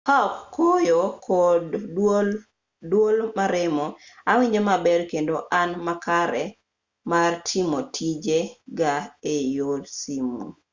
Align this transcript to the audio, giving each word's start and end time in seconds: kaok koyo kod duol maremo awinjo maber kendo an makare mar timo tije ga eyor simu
kaok 0.07 0.35
koyo 0.55 1.01
kod 1.27 1.63
duol 2.89 3.17
maremo 3.37 3.85
awinjo 4.31 4.61
maber 4.69 4.99
kendo 5.11 5.35
an 5.61 5.69
makare 5.87 6.43
mar 7.11 7.31
timo 7.47 7.79
tije 7.95 8.37
ga 8.79 8.93
eyor 9.35 9.79
simu 9.99 10.45